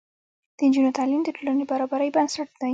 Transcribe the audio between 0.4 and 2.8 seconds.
د نجونو تعلیم د ټولنې برابرۍ بنسټ دی.